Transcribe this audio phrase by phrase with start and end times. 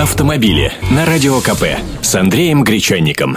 [0.00, 1.64] автомобили на Радио КП
[2.00, 3.36] с Андреем Гречанником.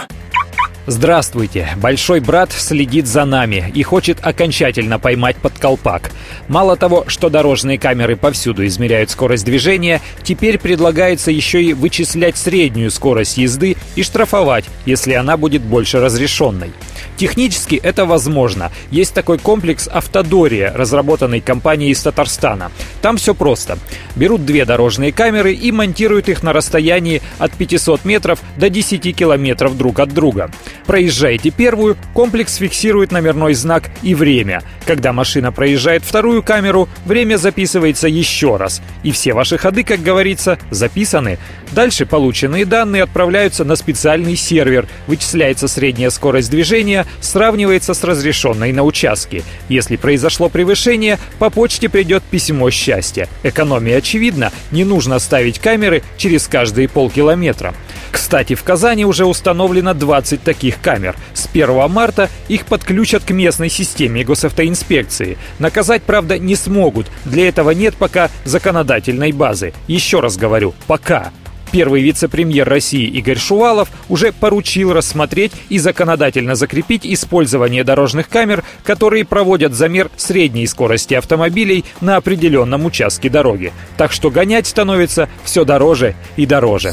[0.86, 1.68] Здравствуйте!
[1.76, 6.10] Большой брат следит за нами и хочет окончательно поймать под колпак.
[6.48, 12.90] Мало того, что дорожные камеры повсюду измеряют скорость движения, теперь предлагается еще и вычислять среднюю
[12.90, 16.72] скорость езды и штрафовать, если она будет больше разрешенной.
[17.16, 18.72] Технически это возможно.
[18.90, 22.70] Есть такой комплекс «Автодория», разработанный компанией из Татарстана.
[23.04, 23.76] Там все просто.
[24.16, 29.76] Берут две дорожные камеры и монтируют их на расстоянии от 500 метров до 10 километров
[29.76, 30.50] друг от друга.
[30.86, 34.62] Проезжаете первую, комплекс фиксирует номерной знак и время.
[34.86, 38.82] Когда машина проезжает вторую камеру, время записывается еще раз.
[39.02, 41.38] И все ваши ходы, как говорится, записаны.
[41.72, 48.82] Дальше полученные данные отправляются на специальный сервер, вычисляется средняя скорость движения, сравнивается с разрешенной на
[48.82, 49.42] участке.
[49.68, 53.28] Если произошло превышение, по почте придет письмо счастья.
[53.42, 57.74] Экономия очевидна, не нужно ставить камеры через каждые полкилометра.
[58.12, 61.16] Кстати, в Казани уже установлено 20 таких камер.
[61.32, 65.38] С 1 марта их подключат к местной системе госавтоинспекции.
[65.58, 67.06] Наказать, правда, не смогут.
[67.24, 69.72] Для этого нет пока законодательной базы.
[69.86, 71.32] Еще раз говорю, пока.
[71.74, 79.24] Первый вице-премьер России Игорь Шувалов уже поручил рассмотреть и законодательно закрепить использование дорожных камер, которые
[79.24, 83.72] проводят замер средней скорости автомобилей на определенном участке дороги.
[83.96, 86.92] Так что гонять становится все дороже и дороже.